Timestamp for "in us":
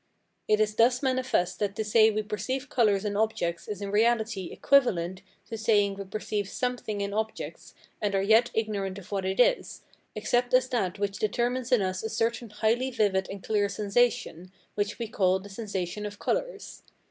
11.71-12.01